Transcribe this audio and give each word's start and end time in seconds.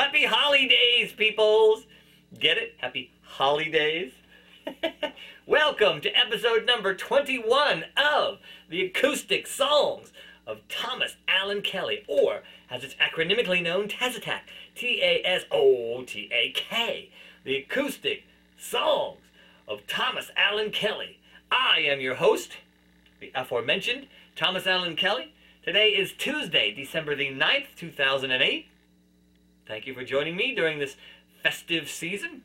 Happy 0.00 0.24
holidays, 0.24 1.12
peoples! 1.12 1.84
Get 2.38 2.56
it? 2.56 2.74
Happy 2.78 3.12
holidays? 3.20 4.12
Welcome 5.46 6.00
to 6.00 6.10
episode 6.16 6.64
number 6.64 6.94
21 6.94 7.84
of 7.98 8.38
the 8.70 8.86
acoustic 8.86 9.46
songs 9.46 10.10
of 10.46 10.66
Thomas 10.70 11.16
Allen 11.28 11.60
Kelly, 11.60 12.02
or 12.08 12.40
as 12.70 12.82
it's 12.82 12.94
acronymically 12.94 13.62
known, 13.62 13.88
TASOTAK. 13.88 14.40
T 14.74 15.02
A 15.02 15.22
S 15.22 15.42
O 15.50 16.02
T 16.04 16.30
A 16.32 16.50
K. 16.52 17.10
The 17.44 17.56
acoustic 17.56 18.24
songs 18.56 19.20
of 19.68 19.86
Thomas 19.86 20.30
Allen 20.34 20.70
Kelly. 20.70 21.18
I 21.52 21.80
am 21.80 22.00
your 22.00 22.14
host, 22.14 22.52
the 23.20 23.32
aforementioned 23.34 24.06
Thomas 24.34 24.66
Allen 24.66 24.96
Kelly. 24.96 25.34
Today 25.62 25.90
is 25.90 26.12
Tuesday, 26.12 26.72
December 26.72 27.14
the 27.14 27.28
9th, 27.28 27.76
2008. 27.76 28.69
Thank 29.66 29.86
you 29.86 29.94
for 29.94 30.04
joining 30.04 30.36
me 30.36 30.54
during 30.54 30.78
this 30.78 30.96
festive 31.42 31.88
season. 31.88 32.42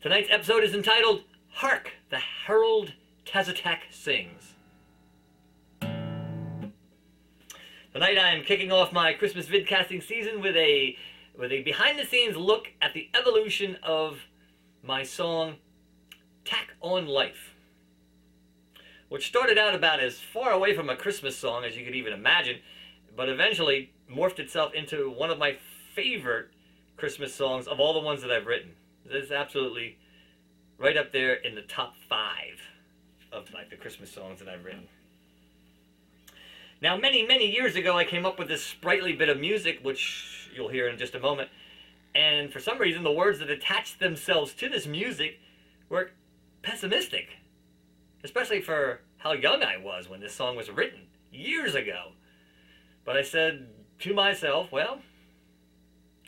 Tonight's 0.00 0.28
episode 0.30 0.62
is 0.62 0.74
entitled 0.74 1.22
Hark, 1.50 1.92
the 2.10 2.18
Herald 2.18 2.92
TASOTAK 3.24 3.78
Sings. 3.90 4.52
Tonight 7.94 8.18
I 8.18 8.34
am 8.34 8.44
kicking 8.44 8.70
off 8.70 8.92
my 8.92 9.12
Christmas 9.12 9.46
vidcasting 9.46 10.02
season 10.02 10.40
with 10.40 10.56
a 10.56 10.96
with 11.36 11.52
a 11.52 11.62
behind 11.62 11.98
the 11.98 12.04
scenes 12.04 12.36
look 12.36 12.68
at 12.82 12.92
the 12.92 13.08
evolution 13.18 13.78
of 13.82 14.26
my 14.82 15.02
song 15.02 15.56
TAK 16.44 16.74
on 16.80 17.06
Life. 17.06 17.54
Which 19.08 19.26
started 19.26 19.58
out 19.58 19.74
about 19.74 20.00
as 20.00 20.20
far 20.20 20.50
away 20.50 20.74
from 20.74 20.90
a 20.90 20.96
Christmas 20.96 21.36
song 21.36 21.64
as 21.64 21.76
you 21.76 21.84
could 21.84 21.94
even 21.94 22.12
imagine, 22.12 22.58
but 23.16 23.28
eventually 23.28 23.93
morphed 24.10 24.38
itself 24.38 24.74
into 24.74 25.10
one 25.10 25.30
of 25.30 25.38
my 25.38 25.56
favorite 25.94 26.48
Christmas 26.96 27.34
songs 27.34 27.66
of 27.66 27.80
all 27.80 27.92
the 27.92 28.00
ones 28.00 28.22
that 28.22 28.30
I've 28.30 28.46
written. 28.46 28.72
This 29.04 29.26
is 29.26 29.32
absolutely 29.32 29.98
right 30.78 30.96
up 30.96 31.12
there 31.12 31.34
in 31.34 31.54
the 31.54 31.62
top 31.62 31.94
five 32.08 32.60
of 33.32 33.52
like 33.52 33.70
the 33.70 33.76
Christmas 33.76 34.10
songs 34.10 34.38
that 34.40 34.48
I've 34.48 34.64
written. 34.64 34.88
Now, 36.80 36.96
many, 36.96 37.26
many 37.26 37.50
years 37.50 37.76
ago, 37.76 37.96
I 37.96 38.04
came 38.04 38.26
up 38.26 38.38
with 38.38 38.48
this 38.48 38.62
sprightly 38.62 39.12
bit 39.12 39.28
of 39.28 39.38
music, 39.38 39.80
which 39.82 40.50
you'll 40.54 40.68
hear 40.68 40.88
in 40.88 40.98
just 40.98 41.14
a 41.14 41.20
moment. 41.20 41.48
And 42.14 42.52
for 42.52 42.60
some 42.60 42.78
reason, 42.78 43.02
the 43.02 43.12
words 43.12 43.38
that 43.38 43.50
attached 43.50 43.98
themselves 43.98 44.52
to 44.54 44.68
this 44.68 44.86
music 44.86 45.40
were 45.88 46.10
pessimistic, 46.62 47.28
especially 48.22 48.60
for 48.60 49.00
how 49.18 49.32
young 49.32 49.62
I 49.62 49.76
was 49.78 50.08
when 50.08 50.20
this 50.20 50.34
song 50.34 50.56
was 50.56 50.70
written 50.70 51.00
years 51.32 51.74
ago. 51.74 52.12
But 53.04 53.16
I 53.16 53.22
said 53.22 53.68
to 54.04 54.12
myself, 54.12 54.70
well, 54.70 54.98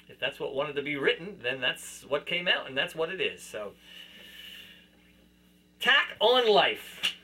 if 0.09 0.19
that's 0.19 0.41
what 0.41 0.55
wanted 0.55 0.77
to 0.77 0.83
be 0.83 0.97
written, 0.97 1.37
then 1.43 1.61
that's 1.61 2.07
what 2.09 2.25
came 2.25 2.49
out, 2.49 2.67
and 2.67 2.77
that's 2.77 2.95
what 2.95 3.11
it 3.11 3.21
is. 3.21 3.43
So, 3.43 3.73
TAK 5.79 6.17
on 6.19 6.51
life. 6.51 7.15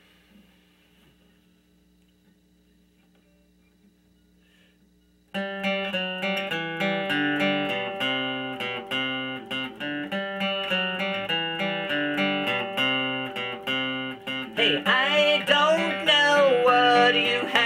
Hey, 14.55 14.83
I 14.85 15.43
don't 15.47 16.05
know 16.05 16.61
what 16.63 17.15
you 17.15 17.47
have 17.47 17.62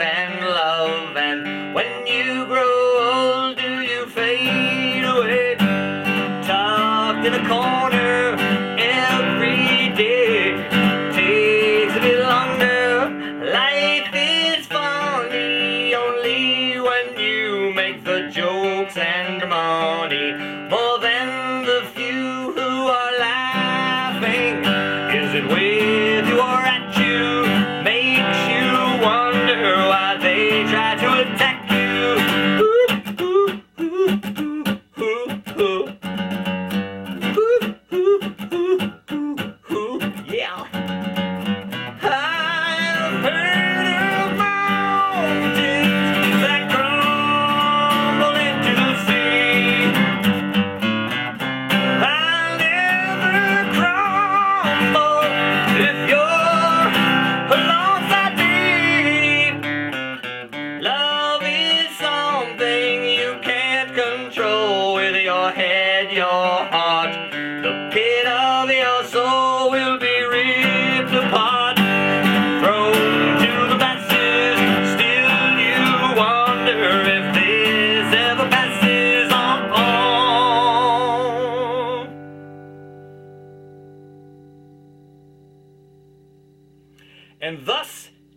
and 0.00 0.40
love, 0.40 1.16
and 1.16 1.31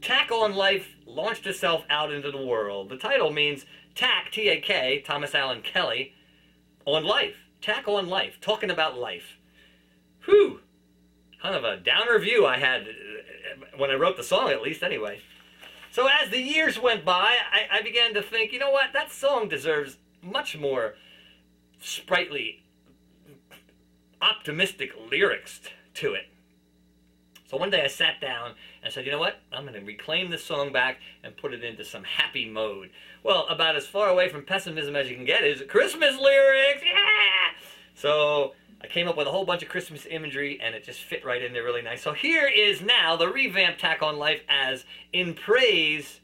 TAK 0.05 0.31
on 0.31 0.53
Life 0.53 0.95
launched 1.07 1.47
itself 1.47 1.83
out 1.89 2.13
into 2.13 2.29
the 2.29 2.45
world. 2.45 2.89
The 2.89 2.97
title 2.97 3.31
means 3.31 3.65
TAK, 3.95 4.31
T 4.31 4.49
A 4.49 4.61
K, 4.61 5.01
Thomas 5.03 5.33
Allen 5.33 5.63
Kelly, 5.63 6.13
on 6.85 7.03
life. 7.03 7.33
TAK 7.59 7.87
on 7.87 8.07
life, 8.07 8.37
talking 8.39 8.69
about 8.69 8.99
life. 8.99 9.39
Whew! 10.25 10.59
Kind 11.41 11.55
of 11.55 11.63
a 11.63 11.77
downer 11.77 12.19
view 12.19 12.45
I 12.45 12.59
had 12.59 12.83
uh, 12.83 13.77
when 13.77 13.89
I 13.89 13.95
wrote 13.95 14.15
the 14.15 14.23
song, 14.23 14.51
at 14.51 14.61
least, 14.61 14.83
anyway. 14.83 15.21
So 15.91 16.07
as 16.07 16.29
the 16.29 16.39
years 16.39 16.79
went 16.79 17.03
by, 17.03 17.37
I, 17.51 17.79
I 17.79 17.81
began 17.81 18.13
to 18.13 18.21
think, 18.21 18.53
you 18.53 18.59
know 18.59 18.69
what, 18.69 18.93
that 18.93 19.11
song 19.11 19.49
deserves 19.49 19.97
much 20.21 20.55
more 20.55 20.93
sprightly, 21.81 22.63
optimistic 24.21 24.91
lyrics 25.09 25.61
to 25.95 26.13
it. 26.13 26.27
So 27.55 27.59
one 27.59 27.69
day 27.69 27.81
I 27.81 27.87
sat 27.87 28.19
down 28.19 28.51
and 28.83 28.91
said, 28.91 29.05
you 29.05 29.13
know 29.13 29.17
what? 29.17 29.39
I'm 29.53 29.63
going 29.63 29.79
to 29.79 29.85
reclaim 29.85 30.29
this 30.29 30.43
song 30.43 30.73
back 30.73 30.97
and 31.23 31.37
put 31.37 31.53
it 31.53 31.63
into 31.63 31.85
some 31.85 32.03
happy 32.03 32.49
mode. 32.49 32.89
Well, 33.23 33.47
about 33.47 33.77
as 33.77 33.87
far 33.87 34.09
away 34.09 34.27
from 34.27 34.43
pessimism 34.43 34.93
as 34.93 35.09
you 35.09 35.15
can 35.15 35.23
get 35.23 35.45
is 35.45 35.63
Christmas 35.69 36.19
lyrics. 36.19 36.81
Yeah! 36.83 37.57
So 37.95 38.55
I 38.81 38.87
came 38.87 39.07
up 39.07 39.15
with 39.15 39.27
a 39.27 39.31
whole 39.31 39.45
bunch 39.45 39.63
of 39.63 39.69
Christmas 39.69 40.05
imagery 40.11 40.59
and 40.61 40.75
it 40.75 40.83
just 40.83 40.99
fit 40.99 41.23
right 41.23 41.41
in 41.41 41.53
there 41.53 41.63
really 41.63 41.81
nice. 41.81 42.01
So 42.01 42.11
here 42.11 42.45
is 42.45 42.81
now 42.81 43.15
the 43.15 43.29
revamped 43.29 43.79
TAK 43.79 44.03
on 44.03 44.17
Life 44.17 44.41
as 44.49 44.83
In 45.13 45.33
Praise 45.33 46.19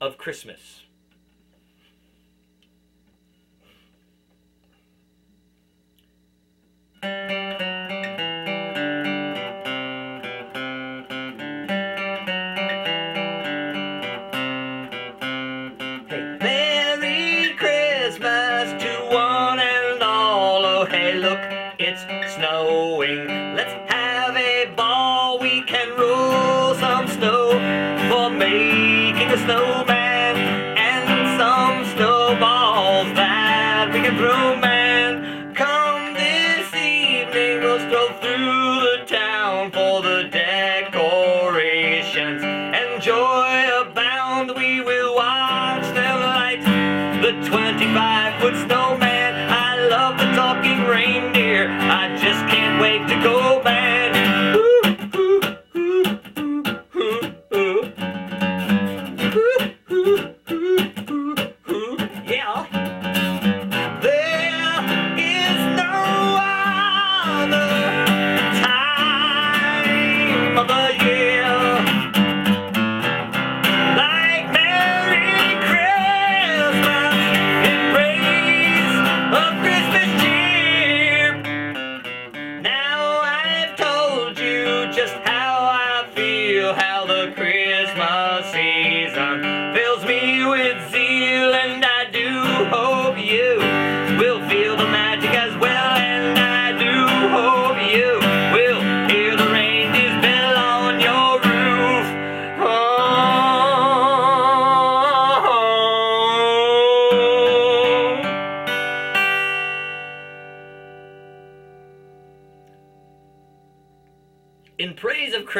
of 0.00 0.18
Christmas. 0.18 0.82
Hey, 7.02 7.56
there's 7.56 7.65
snow 27.16 27.48
for 28.10 28.28
making 28.28 29.30
a 29.30 29.38
snowman 29.38 30.36
and 30.76 31.40
some 31.40 31.82
snowballs 31.96 33.08
that 33.16 33.88
we 33.90 34.00
can 34.00 34.18
throw, 34.18 34.54
man. 34.56 35.54
Come 35.54 36.12
this 36.12 36.74
evening, 36.74 37.62
we'll 37.62 37.78
stroll 37.88 38.10
through 38.20 38.80
the 38.88 38.98
town 39.06 39.70
for 39.70 40.02
the 40.02 40.28
decorations 40.30 42.42
and 42.44 43.00
joy 43.00 43.64
abound. 43.80 44.52
We 44.54 44.82
will 44.82 45.14
watch 45.16 45.86
the 45.94 46.02
light 46.02 46.60
the 47.22 47.32
25 47.48 48.40
foot 48.42 48.56
snowman. 48.66 49.05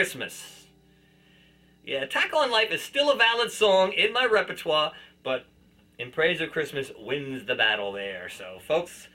Christmas. 0.07 0.67
Yeah, 1.85 2.05
TAK 2.07 2.33
on 2.33 2.53
Life 2.53 2.71
is 2.71 2.81
still 2.81 3.11
a 3.11 3.17
valid 3.17 3.51
song 3.51 3.93
in 3.93 4.13
my 4.13 4.25
repertoire, 4.25 4.93
but 5.25 5.47
In 5.99 6.13
Praise 6.13 6.41
of 6.41 6.53
Christmas 6.53 6.93
wins 6.97 7.45
the 7.45 7.57
battle 7.57 7.91
there. 7.91 8.29
So, 8.29 8.59
folks, 8.65 9.09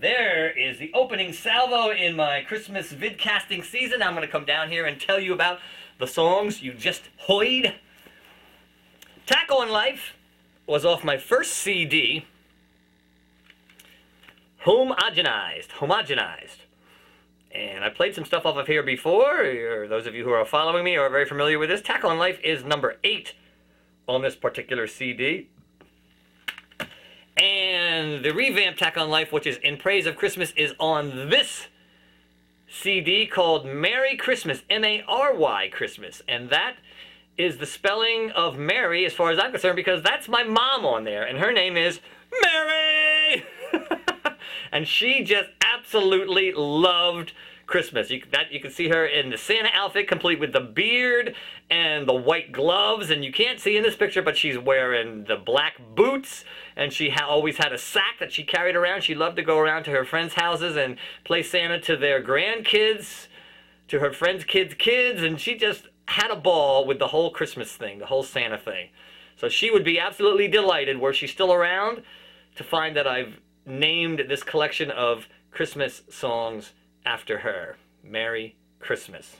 there 0.00 0.50
is 0.50 0.78
the 0.78 0.90
opening 0.94 1.34
salvo 1.34 1.90
in 1.90 2.16
my 2.16 2.40
Christmas 2.48 2.94
vidcasting 2.94 3.62
season. 3.62 4.02
I'm 4.02 4.14
going 4.14 4.26
to 4.26 4.32
come 4.32 4.46
down 4.46 4.70
here 4.70 4.86
and 4.86 4.98
tell 4.98 5.20
you 5.20 5.34
about 5.34 5.58
the 5.98 6.06
songs 6.06 6.62
you 6.62 6.72
just 6.72 7.02
hoid. 7.28 7.74
TAK 9.26 9.50
on 9.50 9.68
Life 9.68 10.14
was 10.66 10.86
off 10.86 11.04
my 11.04 11.18
first 11.18 11.52
CD, 11.52 12.24
Home-Ogenized. 14.60 15.72
Home-Ogenized. 15.72 16.60
And 17.54 17.84
I 17.84 17.90
played 17.90 18.14
some 18.14 18.24
stuff 18.24 18.46
off 18.46 18.56
of 18.56 18.66
here 18.66 18.82
before. 18.82 19.44
Or 19.44 19.88
those 19.88 20.06
of 20.06 20.14
you 20.14 20.24
who 20.24 20.30
are 20.30 20.44
following 20.44 20.84
me 20.84 20.96
are 20.96 21.10
very 21.10 21.26
familiar 21.26 21.58
with 21.58 21.68
this. 21.68 21.82
TAK 21.82 22.04
on 22.04 22.18
Life 22.18 22.38
is 22.42 22.64
number 22.64 22.96
eight 23.04 23.34
on 24.08 24.22
this 24.22 24.36
particular 24.36 24.86
CD. 24.86 25.48
And 27.36 28.24
the 28.24 28.32
revamped 28.32 28.78
TAK 28.78 28.96
on 28.96 29.10
Life, 29.10 29.32
which 29.32 29.46
is 29.46 29.56
In 29.58 29.76
Praise 29.76 30.06
of 30.06 30.16
Christmas, 30.16 30.52
is 30.52 30.72
on 30.78 31.28
this 31.30 31.68
CD 32.68 33.26
called 33.26 33.66
MARY 33.66 34.16
Christmas, 34.16 34.62
M 34.70 34.84
A 34.84 35.02
R 35.06 35.34
Y 35.34 35.68
Christmas. 35.70 36.22
And 36.26 36.48
that 36.50 36.76
is 37.36 37.58
the 37.58 37.66
spelling 37.66 38.30
of 38.30 38.58
Mary 38.58 39.04
as 39.04 39.12
far 39.12 39.30
as 39.30 39.38
I'm 39.38 39.50
concerned 39.50 39.76
because 39.76 40.02
that's 40.02 40.28
my 40.28 40.42
mom 40.42 40.84
on 40.84 41.04
there. 41.04 41.24
And 41.24 41.38
her 41.38 41.52
name 41.52 41.76
is 41.76 42.00
Mary! 42.42 42.81
And 44.72 44.88
she 44.88 45.22
just 45.22 45.50
absolutely 45.62 46.52
loved 46.52 47.32
Christmas. 47.66 48.10
You, 48.10 48.22
that, 48.32 48.52
you 48.52 48.60
can 48.60 48.70
see 48.70 48.88
her 48.88 49.06
in 49.06 49.30
the 49.30 49.38
Santa 49.38 49.70
outfit, 49.72 50.08
complete 50.08 50.40
with 50.40 50.52
the 50.52 50.60
beard 50.60 51.34
and 51.70 52.06
the 52.06 52.14
white 52.14 52.52
gloves. 52.52 53.10
And 53.10 53.24
you 53.24 53.32
can't 53.32 53.60
see 53.60 53.76
in 53.76 53.82
this 53.82 53.96
picture, 53.96 54.22
but 54.22 54.36
she's 54.36 54.58
wearing 54.58 55.24
the 55.24 55.36
black 55.36 55.74
boots. 55.94 56.44
And 56.76 56.92
she 56.92 57.10
ha- 57.10 57.26
always 57.26 57.56
had 57.58 57.72
a 57.72 57.78
sack 57.78 58.18
that 58.20 58.32
she 58.32 58.44
carried 58.44 58.76
around. 58.76 59.02
She 59.02 59.14
loved 59.14 59.36
to 59.36 59.42
go 59.42 59.58
around 59.58 59.84
to 59.84 59.90
her 59.90 60.04
friends' 60.04 60.34
houses 60.34 60.76
and 60.76 60.98
play 61.24 61.42
Santa 61.42 61.80
to 61.80 61.96
their 61.96 62.22
grandkids, 62.22 63.28
to 63.88 64.00
her 64.00 64.12
friends' 64.12 64.44
kids' 64.44 64.74
kids. 64.74 65.22
And 65.22 65.40
she 65.40 65.56
just 65.56 65.88
had 66.08 66.30
a 66.30 66.36
ball 66.36 66.86
with 66.86 66.98
the 66.98 67.08
whole 67.08 67.30
Christmas 67.30 67.72
thing, 67.72 67.98
the 67.98 68.06
whole 68.06 68.22
Santa 68.22 68.58
thing. 68.58 68.88
So 69.36 69.48
she 69.48 69.70
would 69.70 69.84
be 69.84 69.98
absolutely 69.98 70.48
delighted, 70.48 71.00
were 71.00 71.12
she 71.12 71.26
still 71.26 71.52
around, 71.52 72.02
to 72.56 72.64
find 72.64 72.96
that 72.96 73.06
I've 73.06 73.40
named 73.66 74.24
this 74.28 74.42
collection 74.42 74.90
of 74.90 75.28
Christmas 75.50 76.02
songs 76.10 76.72
after 77.04 77.38
her. 77.38 77.76
MARY 78.02 78.56
Christmas. 78.80 79.36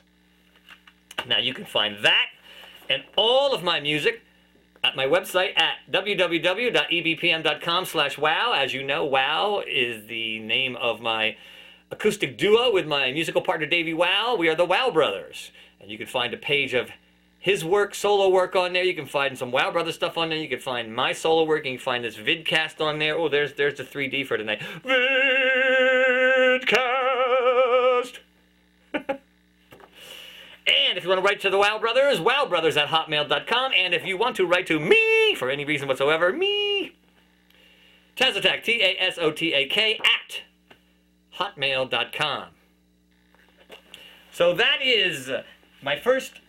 Now 1.26 1.38
you 1.38 1.54
can 1.54 1.64
find 1.64 2.04
that 2.04 2.26
and 2.88 3.04
all 3.16 3.54
of 3.54 3.62
my 3.62 3.80
music 3.80 4.22
at 4.84 4.96
my 4.96 5.06
website 5.06 5.58
at 5.58 5.76
www.ebpm.com 5.90 7.84
slash 7.84 8.18
wow. 8.18 8.52
As 8.56 8.74
you 8.74 8.82
know, 8.82 9.04
wow 9.04 9.62
is 9.66 10.06
the 10.06 10.40
name 10.40 10.76
of 10.76 11.00
my 11.00 11.36
acoustic 11.90 12.36
duo 12.36 12.72
with 12.72 12.86
my 12.86 13.12
musical 13.12 13.42
partner 13.42 13.66
Davey 13.66 13.94
Wow. 13.94 14.36
We 14.38 14.48
are 14.48 14.54
the 14.54 14.64
Wow 14.64 14.90
Brothers. 14.90 15.52
And 15.80 15.90
you 15.90 15.98
can 15.98 16.06
find 16.06 16.34
a 16.34 16.38
page 16.38 16.74
of 16.74 16.90
his 17.42 17.64
work, 17.64 17.92
solo 17.92 18.28
work 18.28 18.54
on 18.54 18.72
there. 18.72 18.84
You 18.84 18.94
can 18.94 19.04
find 19.04 19.36
some 19.36 19.50
Wow 19.50 19.72
Brothers 19.72 19.96
stuff 19.96 20.16
on 20.16 20.28
there. 20.28 20.38
You 20.38 20.48
can 20.48 20.60
find 20.60 20.94
my 20.94 21.12
solo 21.12 21.42
work. 21.42 21.66
You 21.66 21.72
can 21.72 21.80
find 21.80 22.04
this 22.04 22.16
vidcast 22.16 22.80
on 22.80 23.00
there. 23.00 23.18
Oh, 23.18 23.28
there's 23.28 23.54
there's 23.54 23.74
the 23.74 23.82
3D 23.82 24.24
for 24.24 24.38
tonight. 24.38 24.62
Vidcast. 24.84 26.78
And 30.64 30.96
if 30.96 31.02
you 31.02 31.10
want 31.10 31.20
to 31.20 31.24
write 31.28 31.40
to 31.40 31.50
the 31.50 31.58
Wow 31.58 31.80
Brothers, 31.80 32.20
wowbrothers 32.20 32.76
at 32.76 32.86
hotmail.com. 32.88 33.72
And 33.74 33.94
if 33.94 34.06
you 34.06 34.16
want 34.16 34.36
to 34.36 34.46
write 34.46 34.68
to 34.68 34.78
me 34.78 35.34
for 35.34 35.50
any 35.50 35.64
reason 35.64 35.88
whatsoever, 35.88 36.32
me, 36.32 36.94
TASOTAK, 38.16 38.62
T 38.62 38.80
A 38.80 38.96
S 39.00 39.18
O 39.18 39.32
T 39.32 39.52
A 39.54 39.66
K, 39.66 39.98
at 39.98 40.42
hotmail.com. 41.40 42.50
So 44.30 44.54
that 44.54 44.82
is 44.82 45.32
my 45.82 45.98
first 45.98 46.40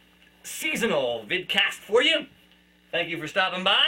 seasonal 0.44 1.26
vidcast 1.28 1.80
for 1.82 2.02
you. 2.02 2.28
Thank 2.92 3.10
you 3.10 3.18
for 3.18 3.28
stopping 3.28 3.64
by. 3.64 3.86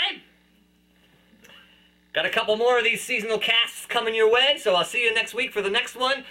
Got 2.13 2.25
a 2.25 2.29
couple 2.29 2.55
more 2.55 2.77
of 2.77 2.83
these 2.83 3.03
seasonal 3.03 3.37
casts 3.37 3.85
coming 3.85 4.15
your 4.15 4.31
way, 4.31 4.57
so 4.57 4.73
I'll 4.73 4.85
see 4.85 5.03
you 5.03 5.13
next 5.13 5.33
week 5.33 5.51
for 5.51 5.61
the 5.61 5.69
next 5.69 5.95
one. 5.95 6.23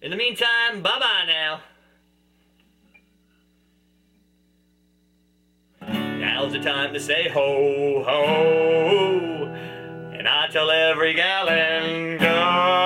In 0.00 0.10
the 0.10 0.16
meantime, 0.16 0.82
bye 0.82 0.98
bye 0.98 1.24
now. 1.26 1.60
Now's 5.82 6.52
the 6.52 6.60
time 6.60 6.94
to 6.94 7.00
say 7.00 7.28
ho 7.28 8.02
ho, 8.02 9.46
and 10.12 10.26
I 10.26 10.48
tell 10.48 10.70
every 10.70 11.12
gal 11.12 11.48
and 11.50 12.18
guy 12.18 12.79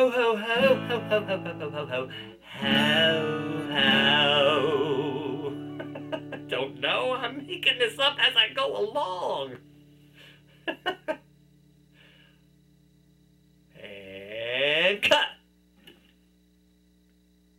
Ho 0.00 0.08
ho 0.08 0.34
ho 0.34 0.34
ho 0.34 0.98
ho 0.98 0.98
ho 1.10 1.20
ho 1.28 1.36
ho 1.36 1.52
ho 1.60 1.70
ho 1.70 1.84
ho 1.84 1.92
ho. 1.92 2.08
Don't 6.48 6.80
know. 6.80 7.12
I'm 7.12 7.46
making 7.46 7.78
this 7.78 7.98
up 7.98 8.16
as 8.18 8.34
I 8.34 8.48
go 8.54 8.78
along. 8.78 9.58